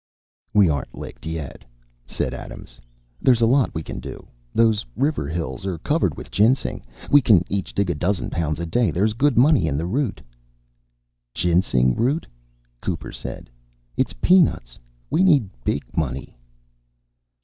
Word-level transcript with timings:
"We 0.51 0.67
aren't 0.67 0.97
licked 0.97 1.27
yet," 1.27 1.63
said 2.07 2.33
Adams. 2.33 2.79
"There's 3.21 3.41
a 3.41 3.45
lot 3.45 3.65
that 3.65 3.75
we 3.75 3.83
can 3.83 3.99
do. 3.99 4.25
Those 4.51 4.83
river 4.95 5.27
hills 5.29 5.63
are 5.63 5.77
covered 5.77 6.17
with 6.17 6.31
ginseng. 6.31 6.83
We 7.11 7.21
can 7.21 7.43
each 7.49 7.75
dig 7.75 7.91
a 7.91 7.93
dozen 7.93 8.31
pounds 8.31 8.59
a 8.59 8.65
day. 8.65 8.89
There's 8.89 9.13
good 9.13 9.37
money 9.37 9.67
in 9.67 9.77
the 9.77 9.85
root." 9.85 10.19
"Ginseng 11.35 11.93
root," 11.93 12.25
Cooper 12.81 13.11
said, 13.11 13.47
"is 13.95 14.13
peanuts. 14.23 14.79
We 15.11 15.21
need 15.21 15.51
big 15.63 15.83
money." 15.95 16.35